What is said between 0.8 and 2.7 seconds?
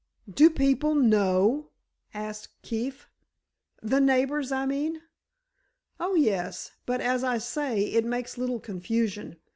know?" asked